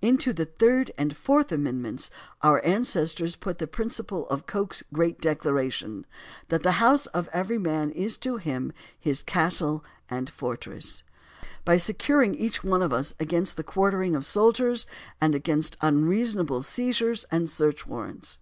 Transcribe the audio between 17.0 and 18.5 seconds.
ures and search warrants.